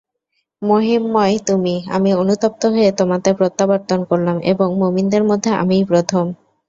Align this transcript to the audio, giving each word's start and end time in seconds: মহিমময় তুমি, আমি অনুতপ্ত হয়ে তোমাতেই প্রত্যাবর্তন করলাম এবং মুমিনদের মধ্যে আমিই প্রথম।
মহিমময় 0.61 1.35
তুমি, 1.47 1.75
আমি 1.89 2.09
অনুতপ্ত 2.13 2.61
হয়ে 2.73 2.89
তোমাতেই 2.91 3.37
প্রত্যাবর্তন 3.39 3.99
করলাম 4.09 4.37
এবং 4.51 4.67
মুমিনদের 4.81 5.23
মধ্যে 5.23 5.49
আমিই 5.61 5.83
প্রথম। 5.83 6.25